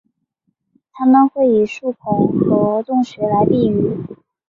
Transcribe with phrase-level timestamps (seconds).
[0.93, 3.99] 它们会以树孔或洞穴来避雨。